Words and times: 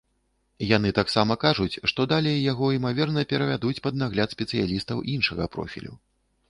Яны 0.77 0.89
таксама 0.99 1.37
кажуць, 1.43 1.79
што 1.91 2.05
далей 2.13 2.41
яго, 2.51 2.71
імаверна, 2.79 3.27
перавядуць 3.35 3.79
пад 3.85 3.93
нагляд 4.05 4.29
спецыялістаў 4.39 5.07
іншага 5.19 5.43
профілю. 5.57 5.93